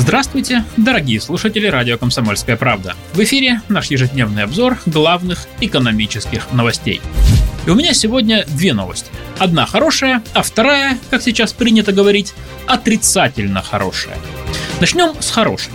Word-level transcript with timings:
Здравствуйте, 0.00 0.64
дорогие 0.78 1.20
слушатели 1.20 1.66
радио 1.66 1.98
«Комсомольская 1.98 2.56
правда». 2.56 2.94
В 3.12 3.22
эфире 3.22 3.60
наш 3.68 3.90
ежедневный 3.90 4.44
обзор 4.44 4.78
главных 4.86 5.46
экономических 5.60 6.50
новостей. 6.52 7.02
И 7.66 7.70
у 7.70 7.74
меня 7.74 7.92
сегодня 7.92 8.46
две 8.46 8.72
новости. 8.72 9.10
Одна 9.38 9.66
хорошая, 9.66 10.22
а 10.32 10.42
вторая, 10.42 10.96
как 11.10 11.20
сейчас 11.20 11.52
принято 11.52 11.92
говорить, 11.92 12.32
отрицательно 12.66 13.60
хорошая. 13.60 14.16
Начнем 14.80 15.12
с 15.20 15.30
хорошей. 15.30 15.72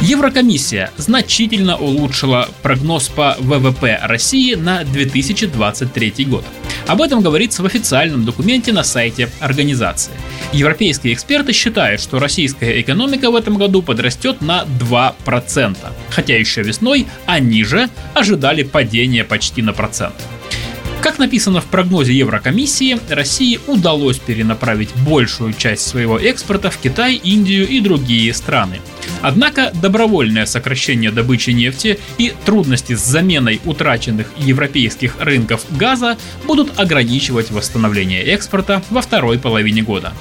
Еврокомиссия 0.00 0.90
значительно 0.96 1.76
улучшила 1.76 2.48
прогноз 2.62 3.08
по 3.08 3.36
ВВП 3.40 3.98
России 4.04 4.54
на 4.54 4.84
2023 4.84 6.24
год. 6.24 6.46
Об 6.86 7.02
этом 7.02 7.20
говорится 7.20 7.62
в 7.62 7.66
официальном 7.66 8.24
документе 8.24 8.72
на 8.72 8.84
сайте 8.84 9.28
организации. 9.40 10.12
Европейские 10.52 11.12
эксперты 11.12 11.52
считают, 11.52 12.00
что 12.00 12.18
российская 12.18 12.80
экономика 12.80 13.30
в 13.30 13.36
этом 13.36 13.58
году 13.58 13.82
подрастет 13.82 14.40
на 14.40 14.64
2%, 14.80 15.76
хотя 16.10 16.38
еще 16.38 16.62
весной 16.62 17.06
они 17.26 17.64
же 17.64 17.90
ожидали 18.14 18.62
падения 18.62 19.24
почти 19.24 19.60
на 19.60 19.74
процент. 19.74 20.14
Как 21.02 21.18
написано 21.18 21.60
в 21.60 21.66
прогнозе 21.66 22.12
Еврокомиссии, 22.12 22.98
России 23.08 23.60
удалось 23.68 24.18
перенаправить 24.18 24.90
большую 25.06 25.52
часть 25.52 25.86
своего 25.86 26.18
экспорта 26.18 26.70
в 26.70 26.78
Китай, 26.78 27.14
Индию 27.14 27.68
и 27.68 27.80
другие 27.80 28.34
страны. 28.34 28.80
Однако 29.22 29.70
добровольное 29.80 30.44
сокращение 30.44 31.10
добычи 31.10 31.50
нефти 31.50 32.00
и 32.18 32.32
трудности 32.44 32.94
с 32.94 33.04
заменой 33.04 33.60
утраченных 33.64 34.32
европейских 34.38 35.20
рынков 35.20 35.64
газа 35.70 36.16
будут 36.46 36.78
ограничивать 36.80 37.50
восстановление 37.50 38.22
экспорта 38.24 38.82
во 38.90 39.00
второй 39.00 39.38
половине 39.38 39.82
года. 39.82 40.12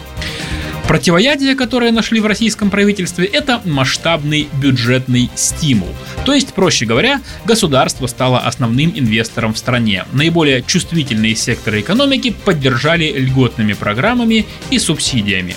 Противоядие, 0.88 1.56
которое 1.56 1.92
нашли 1.92 2.22
в 2.22 2.26
российском 2.26 2.70
правительстве, 2.70 3.26
это 3.26 3.62
масштабный 3.66 4.48
бюджетный 4.54 5.30
стимул. 5.36 5.90
То 6.26 6.34
есть, 6.34 6.54
проще 6.54 6.86
говоря, 6.86 7.20
государство 7.44 8.08
стало 8.08 8.40
основным 8.40 8.94
инвестором 8.96 9.54
в 9.54 9.58
стране. 9.58 10.06
Наиболее 10.14 10.64
чувствительные 10.66 11.36
секторы 11.36 11.82
экономики 11.82 12.34
поддержали 12.46 13.12
льготными 13.12 13.74
программами 13.74 14.46
и 14.70 14.80
субсидиями. 14.80 15.56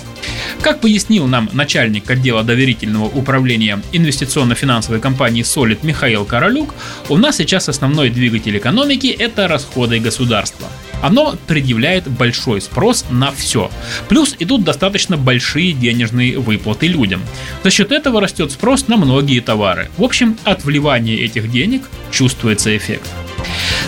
Как 0.63 0.81
пояснил 0.81 1.29
нам 1.29 1.49
начальник 1.53 2.11
отдела 2.11 2.43
доверительного 2.43 3.05
управления 3.05 3.81
инвестиционно-финансовой 3.93 5.01
компании 5.01 5.45
Solid 5.45 5.79
Михаил 5.83 6.25
Королюк, 6.25 6.75
у 7.09 7.17
нас 7.17 7.37
сейчас 7.37 7.69
основной 7.69 8.11
двигатель 8.11 8.59
экономики– 8.59 9.07
это 9.19 9.47
расходы 9.47 10.01
государства 10.01 10.67
оно 11.03 11.37
предъявляет 11.47 12.09
большой 12.09 12.61
спрос 12.61 13.05
на 13.11 13.33
все. 13.33 13.71
Плюс 14.09 14.35
идут 14.39 14.65
достаточно 14.65 15.17
большие 15.17 15.73
денежные 15.73 16.39
выплаты 16.39 16.87
людям. 16.87 17.23
За 17.63 17.71
счет 17.71 17.93
этого 17.93 18.21
растет 18.21 18.53
спрос 18.53 18.89
на 18.89 18.97
многие 18.97 19.41
товары. 19.41 19.89
В 19.97 20.05
общем, 20.05 20.37
от 20.45 20.65
вливания 20.65 21.17
этих 21.17 21.51
денег 21.51 21.83
чувствуется 22.11 22.77
эффект. 22.77 23.09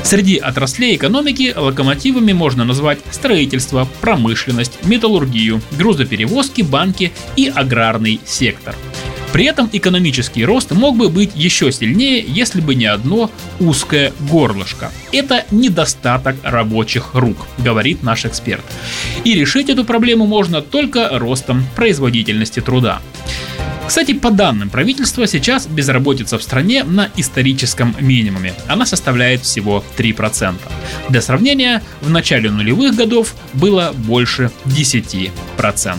Среди 0.02 0.36
отраслей 0.36 0.96
экономики 0.96 1.54
локомотивами 1.56 2.32
можно 2.32 2.64
назвать 2.64 2.98
строительство, 3.10 3.86
промышленность, 4.00 4.84
металлургию, 4.84 5.60
грузоперевозки, 5.72 6.62
банки 6.62 7.12
и 7.36 7.48
аграрный 7.54 8.20
сектор– 8.24 8.74
при 9.32 9.46
этом 9.46 9.68
экономический 9.72 10.44
рост 10.44 10.72
мог 10.72 10.96
бы 10.96 11.08
быть 11.08 11.32
еще 11.34 11.72
сильнее, 11.72 12.24
если 12.26 12.60
бы 12.60 12.74
не 12.74 12.86
одно 12.86 13.30
узкое 13.60 14.12
горлышко. 14.30 14.92
Это 15.10 15.46
недостаток 15.50 16.36
рабочих 16.42 17.14
рук, 17.14 17.46
говорит 17.58 18.02
наш 18.02 18.26
эксперт. 18.26 18.64
И 19.24 19.34
решить 19.34 19.70
эту 19.70 19.84
проблему 19.84 20.26
можно 20.26 20.60
только 20.60 21.08
ростом 21.18 21.64
производительности 21.74 22.60
труда. 22.60 23.00
Кстати, 23.86 24.14
по 24.14 24.30
данным 24.30 24.70
правительства, 24.70 25.26
сейчас 25.26 25.66
безработица 25.66 26.38
в 26.38 26.42
стране 26.42 26.84
на 26.84 27.10
историческом 27.16 27.94
минимуме. 28.00 28.54
Она 28.66 28.86
составляет 28.86 29.42
всего 29.42 29.84
3%. 29.98 30.54
Для 31.08 31.20
сравнения, 31.20 31.82
в 32.00 32.08
начале 32.08 32.50
нулевых 32.50 32.94
годов 32.94 33.34
было 33.52 33.92
больше 33.94 34.50
10%. 34.66 35.98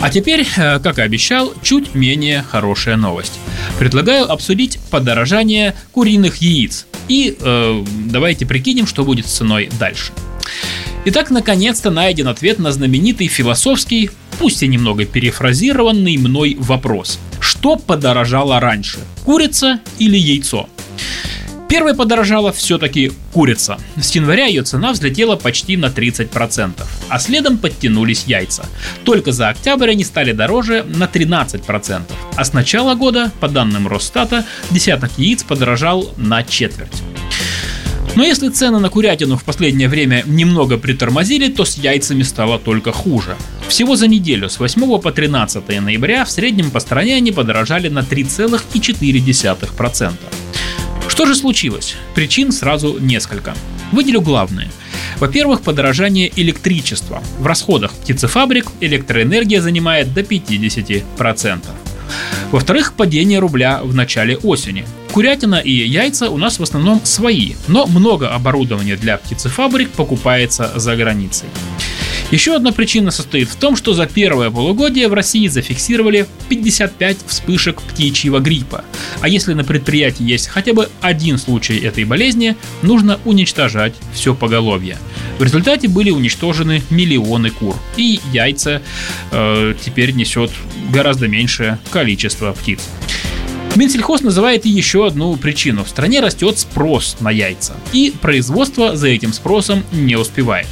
А 0.00 0.10
теперь, 0.10 0.46
э, 0.56 0.78
как 0.78 0.98
и 0.98 1.02
обещал, 1.02 1.52
чуть 1.62 1.94
менее 1.94 2.44
хорошая 2.48 2.96
новость. 2.96 3.38
Предлагаю 3.78 4.30
обсудить 4.30 4.78
подорожание 4.90 5.74
куриных 5.92 6.36
яиц. 6.36 6.86
И 7.08 7.36
э, 7.38 7.84
давайте 8.06 8.46
прикинем, 8.46 8.86
что 8.86 9.04
будет 9.04 9.26
с 9.26 9.32
ценой 9.32 9.68
дальше. 9.78 10.12
Итак, 11.04 11.30
наконец-то 11.30 11.90
найден 11.90 12.28
ответ 12.28 12.58
на 12.58 12.70
знаменитый 12.70 13.28
философский, 13.28 14.10
пусть 14.38 14.62
и 14.62 14.68
немного 14.68 15.04
перефразированный 15.04 16.16
мной 16.16 16.56
вопрос. 16.58 17.18
Что 17.40 17.76
подорожало 17.76 18.60
раньше, 18.60 18.98
курица 19.24 19.80
или 19.98 20.16
яйцо? 20.16 20.68
Первой 21.68 21.94
подорожала 21.94 22.50
все-таки 22.50 23.12
курица. 23.32 23.78
С 24.00 24.14
января 24.14 24.46
ее 24.46 24.62
цена 24.62 24.92
взлетела 24.92 25.36
почти 25.36 25.76
на 25.76 25.86
30%, 25.86 26.72
а 27.08 27.18
следом 27.18 27.58
подтянулись 27.58 28.24
яйца. 28.26 28.64
Только 29.04 29.32
за 29.32 29.50
октябрь 29.50 29.90
они 29.90 30.02
стали 30.02 30.32
дороже 30.32 30.84
на 30.84 31.04
13%, 31.04 32.02
а 32.36 32.44
с 32.44 32.54
начала 32.54 32.94
года, 32.94 33.30
по 33.40 33.48
данным 33.48 33.86
Росстата, 33.86 34.46
десяток 34.70 35.10
яиц 35.18 35.42
подорожал 35.42 36.10
на 36.16 36.42
четверть. 36.42 37.02
Но 38.14 38.24
если 38.24 38.48
цены 38.48 38.78
на 38.78 38.88
курятину 38.88 39.36
в 39.36 39.44
последнее 39.44 39.88
время 39.88 40.22
немного 40.26 40.78
притормозили, 40.78 41.52
то 41.52 41.66
с 41.66 41.76
яйцами 41.76 42.22
стало 42.22 42.58
только 42.58 42.92
хуже. 42.92 43.36
Всего 43.68 43.94
за 43.94 44.08
неделю 44.08 44.48
с 44.48 44.58
8 44.58 44.98
по 44.98 45.12
13 45.12 45.82
ноября 45.82 46.24
в 46.24 46.30
среднем 46.30 46.70
по 46.70 46.80
стране 46.80 47.16
они 47.16 47.30
подорожали 47.30 47.88
на 47.88 48.00
3,4%. 48.00 50.14
Что 51.18 51.26
же 51.26 51.34
случилось? 51.34 51.96
Причин 52.14 52.52
сразу 52.52 52.96
несколько. 53.00 53.52
Выделю 53.90 54.20
главные. 54.20 54.70
Во-первых, 55.18 55.62
подорожание 55.62 56.30
электричества. 56.36 57.24
В 57.40 57.46
расходах 57.46 57.92
птицефабрик 57.92 58.68
электроэнергия 58.78 59.60
занимает 59.60 60.14
до 60.14 60.20
50%. 60.20 61.64
Во-вторых, 62.52 62.92
падение 62.92 63.40
рубля 63.40 63.80
в 63.82 63.92
начале 63.96 64.36
осени. 64.36 64.86
Курятина 65.18 65.56
и 65.56 65.72
яйца 65.72 66.30
у 66.30 66.36
нас 66.36 66.60
в 66.60 66.62
основном 66.62 67.04
свои, 67.04 67.54
но 67.66 67.86
много 67.86 68.32
оборудования 68.32 68.94
для 68.94 69.16
птицефабрик 69.16 69.90
покупается 69.90 70.70
за 70.76 70.94
границей. 70.94 71.48
Еще 72.30 72.54
одна 72.54 72.70
причина 72.70 73.10
состоит 73.10 73.48
в 73.48 73.56
том, 73.56 73.74
что 73.74 73.94
за 73.94 74.06
первое 74.06 74.48
полугодие 74.50 75.08
в 75.08 75.14
России 75.14 75.48
зафиксировали 75.48 76.28
55 76.48 77.16
вспышек 77.26 77.82
птичьего 77.82 78.38
гриппа. 78.38 78.84
А 79.20 79.28
если 79.28 79.54
на 79.54 79.64
предприятии 79.64 80.22
есть 80.22 80.46
хотя 80.46 80.72
бы 80.72 80.88
один 81.00 81.36
случай 81.38 81.78
этой 81.78 82.04
болезни, 82.04 82.56
нужно 82.82 83.18
уничтожать 83.24 83.94
все 84.12 84.36
поголовье. 84.36 84.98
В 85.40 85.42
результате 85.42 85.88
были 85.88 86.10
уничтожены 86.10 86.80
миллионы 86.90 87.50
кур. 87.50 87.74
И 87.96 88.20
яйца 88.32 88.82
э, 89.32 89.74
теперь 89.84 90.12
несет 90.12 90.52
гораздо 90.92 91.26
меньшее 91.26 91.80
количество 91.90 92.52
птиц. 92.52 92.82
Минсельхоз 93.78 94.22
называет 94.22 94.66
и 94.66 94.70
еще 94.70 95.06
одну 95.06 95.36
причину. 95.36 95.84
В 95.84 95.88
стране 95.88 96.18
растет 96.18 96.58
спрос 96.58 97.16
на 97.20 97.30
яйца. 97.30 97.74
И 97.92 98.12
производство 98.20 98.96
за 98.96 99.06
этим 99.06 99.32
спросом 99.32 99.84
не 99.92 100.16
успевает. 100.16 100.66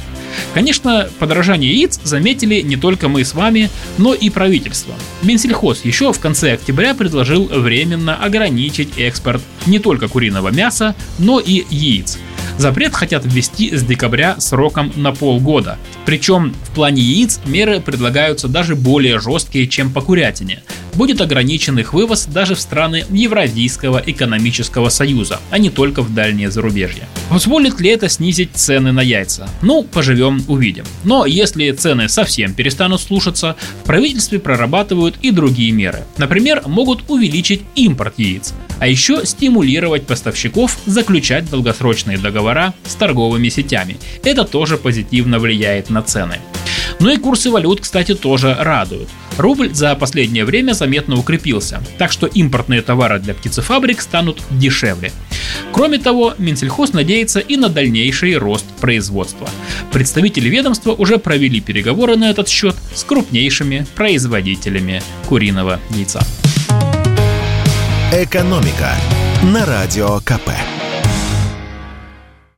Конечно, 0.53 1.07
подорожание 1.17 1.71
яиц 1.71 2.01
заметили 2.03 2.59
не 2.59 2.75
только 2.75 3.07
мы 3.07 3.23
с 3.23 3.33
вами, 3.33 3.69
но 3.97 4.13
и 4.13 4.29
правительство. 4.29 4.93
Минсельхоз 5.21 5.85
еще 5.85 6.11
в 6.11 6.19
конце 6.19 6.51
октября 6.51 6.93
предложил 6.93 7.45
временно 7.45 8.13
ограничить 8.13 8.89
экспорт 8.97 9.41
не 9.67 9.79
только 9.79 10.09
куриного 10.09 10.49
мяса, 10.49 10.93
но 11.17 11.39
и 11.39 11.63
яиц. 11.69 12.17
Запрет 12.57 12.93
хотят 12.93 13.23
ввести 13.23 13.73
с 13.73 13.83
декабря 13.83 14.35
сроком 14.39 14.91
на 14.97 15.13
полгода. 15.13 15.77
Причем 16.05 16.53
в 16.65 16.71
плане 16.71 17.01
яиц 17.01 17.39
меры 17.45 17.79
предлагаются 17.79 18.49
даже 18.49 18.75
более 18.75 19.21
жесткие, 19.21 19.67
чем 19.67 19.93
по 19.93 20.01
курятине. 20.01 20.61
Будет 20.97 21.21
ограничен 21.21 21.79
их 21.79 21.93
вывоз 21.93 22.25
даже 22.25 22.55
в 22.55 22.59
страны 22.59 23.05
Евразийского 23.09 24.01
экономического 24.05 24.89
союза, 24.89 25.39
а 25.51 25.59
не 25.59 25.69
только 25.69 26.01
в 26.01 26.13
дальние 26.13 26.51
зарубежья. 26.51 27.07
Позволит 27.29 27.79
ли 27.79 27.89
это 27.89 28.09
снизить 28.09 28.51
цены 28.55 28.91
на 28.91 29.01
яйца? 29.01 29.47
Ну, 29.61 29.83
поживем, 29.83 30.43
увидим. 30.47 30.85
Но 31.03 31.25
если 31.25 31.71
цены 31.71 32.09
совсем 32.09 32.53
перестанут 32.53 32.99
слушаться, 32.99 33.55
в 33.83 33.85
правительстве 33.85 34.39
прорабатывают 34.39 35.15
и 35.21 35.31
другие 35.31 35.71
меры. 35.71 36.03
Например, 36.17 36.63
могут 36.65 37.09
увеличить 37.09 37.61
импорт 37.75 38.15
яиц, 38.17 38.53
а 38.79 38.87
еще 38.87 39.25
стимулировать 39.25 40.07
поставщиков 40.07 40.77
заключать 40.85 41.49
долгосрочные 41.49 42.17
договора 42.17 42.73
с 42.85 42.95
торговыми 42.95 43.49
сетями. 43.49 43.97
Это 44.23 44.43
тоже 44.43 44.77
позитивно 44.77 45.39
влияет 45.39 45.89
на 45.89 46.01
цены. 46.01 46.39
Ну 46.99 47.09
и 47.11 47.17
курсы 47.17 47.51
валют, 47.51 47.81
кстати, 47.81 48.15
тоже 48.15 48.55
радуют. 48.59 49.09
Рубль 49.37 49.73
за 49.73 49.95
последнее 49.95 50.45
время 50.45 50.73
заметно 50.73 51.17
укрепился, 51.17 51.81
так 51.97 52.11
что 52.11 52.25
импортные 52.25 52.81
товары 52.81 53.19
для 53.19 53.35
птицефабрик 53.35 54.01
станут 54.01 54.41
дешевле. 54.49 55.11
Кроме 55.71 55.99
того, 55.99 56.33
Минсельхоз 56.37 56.93
надеется 56.93 57.39
и 57.39 57.55
на 57.55 57.69
дальнейший 57.69 58.35
рост 58.37 58.65
производства. 58.81 59.47
Представители 59.91 60.49
ведомства 60.49 60.93
уже 60.93 61.19
провели 61.19 61.59
переговоры 61.59 62.15
на 62.15 62.29
этот 62.29 62.49
счет 62.49 62.75
с 62.95 63.03
крупнейшими 63.03 63.85
производителями 63.95 65.03
куриного 65.27 65.79
яйца. 65.91 66.21
Экономика 68.11 68.95
на 69.43 69.65
радио 69.65 70.19
КП. 70.21 70.49